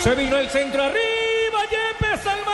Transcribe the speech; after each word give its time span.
Se 0.00 0.14
vino 0.14 0.36
el 0.38 0.48
centro 0.48 0.82
arriba, 0.82 1.60
Yepes 1.70 2.26
al 2.26 2.44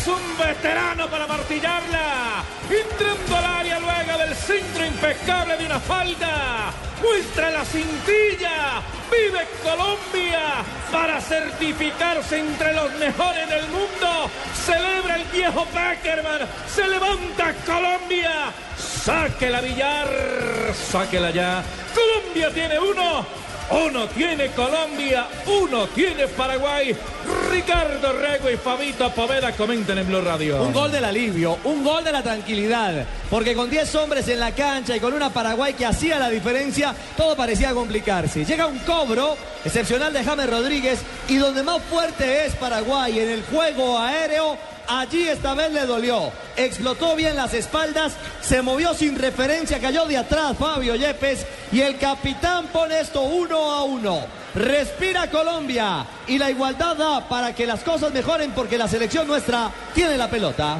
Yepes, 0.00 0.06
un 0.06 0.38
veterano 0.38 1.08
para 1.08 1.26
martillarla. 1.26 2.44
Entrando 2.68 3.36
al 3.36 3.44
área 3.44 3.78
luego 3.80 4.18
del 4.18 4.34
centro 4.34 4.84
impecable 4.84 5.56
de 5.56 5.66
una 5.66 5.80
falda. 5.80 6.72
Muestra 7.02 7.50
la 7.50 7.64
cintilla. 7.64 8.82
Vive 9.10 9.48
Colombia 9.62 10.62
para 10.92 11.20
certificarse 11.20 12.38
entre 12.38 12.72
los 12.74 12.92
mejores 12.94 13.48
del 13.48 13.66
mundo. 13.68 14.30
Celebra 14.54 15.16
el 15.16 15.24
viejo 15.24 15.64
Packerman. 15.66 16.40
Se 16.72 16.86
levanta 16.86 17.54
Colombia. 17.66 18.52
Sáquela 18.76 19.60
Villar. 19.60 20.08
Sáquela 20.74 21.30
ya. 21.30 21.62
Colombia 21.94 22.50
tiene 22.52 22.78
uno. 22.78 23.26
Uno 23.70 24.08
tiene 24.08 24.48
Colombia, 24.48 25.28
uno 25.46 25.86
tiene 25.88 26.26
Paraguay. 26.26 26.96
Ricardo 27.50 28.12
Rego 28.14 28.50
y 28.50 28.56
Fabito 28.56 29.10
Poveda 29.12 29.52
comenten 29.52 29.96
en 29.98 30.08
Blue 30.08 30.20
Radio. 30.20 30.60
Un 30.60 30.72
gol 30.72 30.90
del 30.90 31.04
alivio, 31.04 31.56
un 31.62 31.84
gol 31.84 32.02
de 32.02 32.10
la 32.10 32.20
tranquilidad. 32.20 33.06
Porque 33.30 33.54
con 33.54 33.70
10 33.70 33.94
hombres 33.94 34.26
en 34.26 34.40
la 34.40 34.52
cancha 34.52 34.96
y 34.96 35.00
con 35.00 35.12
una 35.12 35.30
Paraguay 35.30 35.74
que 35.74 35.86
hacía 35.86 36.18
la 36.18 36.28
diferencia, 36.28 36.92
todo 37.16 37.36
parecía 37.36 37.72
complicarse. 37.72 38.44
Llega 38.44 38.66
un 38.66 38.80
cobro 38.80 39.36
excepcional 39.64 40.12
de 40.12 40.24
James 40.24 40.50
Rodríguez 40.50 40.98
y 41.28 41.36
donde 41.36 41.62
más 41.62 41.80
fuerte 41.82 42.46
es 42.46 42.56
Paraguay 42.56 43.20
en 43.20 43.30
el 43.30 43.44
juego 43.44 43.98
aéreo, 43.98 44.56
allí 44.98 45.28
esta 45.28 45.54
vez 45.54 45.72
le 45.72 45.86
dolió. 45.86 46.32
Explotó 46.56 47.14
bien 47.16 47.36
las 47.36 47.54
espaldas, 47.54 48.14
se 48.40 48.62
movió 48.62 48.94
sin 48.94 49.18
referencia, 49.18 49.80
cayó 49.80 50.04
de 50.06 50.16
atrás 50.18 50.56
Fabio 50.58 50.96
Yepes 50.96 51.46
y 51.72 51.80
el 51.80 51.98
capitán 51.98 52.66
pone 52.68 53.00
esto 53.00 53.22
uno 53.22 53.72
a 53.72 53.84
uno. 53.84 54.20
Respira 54.54 55.30
Colombia 55.30 56.04
y 56.26 56.38
la 56.38 56.50
igualdad 56.50 56.96
da 56.96 57.28
para 57.28 57.54
que 57.54 57.66
las 57.66 57.82
cosas 57.84 58.12
mejoren 58.12 58.50
porque 58.50 58.76
la 58.76 58.88
selección 58.88 59.26
nuestra 59.26 59.70
tiene 59.94 60.18
la 60.18 60.28
pelota. 60.28 60.78